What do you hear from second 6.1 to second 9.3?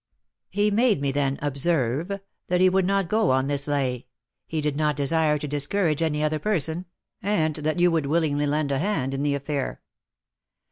other person, and that you would willingly lend a hand in